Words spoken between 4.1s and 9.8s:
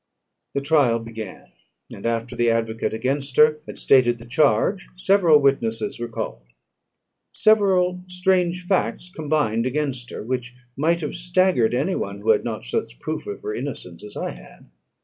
the charge, several witnesses were called. Several strange facts combined